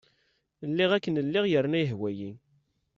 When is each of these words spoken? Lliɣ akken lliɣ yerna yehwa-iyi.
Lliɣ 0.69 0.91
akken 0.97 1.21
lliɣ 1.27 1.45
yerna 1.47 1.79
yehwa-iyi. 1.81 2.31